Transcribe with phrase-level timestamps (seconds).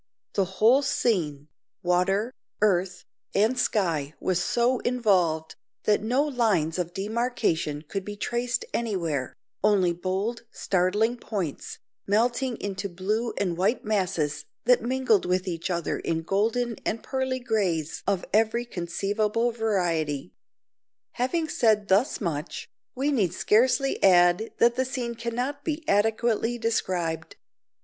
[0.33, 1.47] The whole scene
[1.83, 3.05] water, earth,
[3.35, 9.93] and sky was so involved, that no lines of demarcation could be traced anywhere; only
[9.93, 11.77] bold startling points,
[12.07, 17.37] melting into blue and white masses that mingled with each other in golden and pearly
[17.39, 20.33] greys of every conceivable variety.
[21.11, 27.35] Having said thus much, we need scarcely add that the scene cannot be adequately described.